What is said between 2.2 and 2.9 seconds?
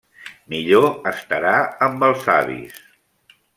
avis.